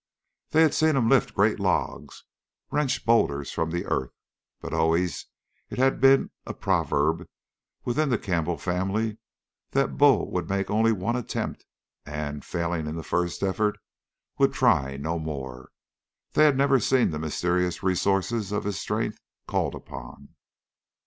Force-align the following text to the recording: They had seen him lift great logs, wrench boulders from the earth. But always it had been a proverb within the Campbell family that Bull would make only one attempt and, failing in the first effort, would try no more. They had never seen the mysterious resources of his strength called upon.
They 0.49 0.63
had 0.63 0.73
seen 0.73 0.95
him 0.95 1.09
lift 1.09 1.35
great 1.35 1.59
logs, 1.59 2.23
wrench 2.71 3.05
boulders 3.05 3.51
from 3.51 3.69
the 3.69 3.85
earth. 3.85 4.09
But 4.59 4.73
always 4.73 5.27
it 5.69 5.77
had 5.77 6.01
been 6.01 6.31
a 6.43 6.55
proverb 6.55 7.27
within 7.85 8.09
the 8.09 8.17
Campbell 8.17 8.57
family 8.57 9.19
that 9.73 9.97
Bull 9.99 10.31
would 10.31 10.49
make 10.49 10.71
only 10.71 10.91
one 10.91 11.15
attempt 11.15 11.65
and, 12.03 12.43
failing 12.43 12.87
in 12.87 12.95
the 12.95 13.03
first 13.03 13.43
effort, 13.43 13.77
would 14.39 14.53
try 14.53 14.97
no 14.97 15.19
more. 15.19 15.69
They 16.33 16.45
had 16.45 16.57
never 16.57 16.79
seen 16.79 17.11
the 17.11 17.19
mysterious 17.19 17.83
resources 17.83 18.51
of 18.51 18.63
his 18.63 18.79
strength 18.79 19.19
called 19.45 19.75
upon. 19.75 20.29